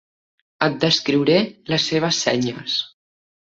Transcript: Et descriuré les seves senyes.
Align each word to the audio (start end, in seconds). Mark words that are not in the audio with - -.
Et 0.67 0.79
descriuré 0.85 1.37
les 1.75 1.87
seves 1.93 2.19
senyes. 2.25 2.83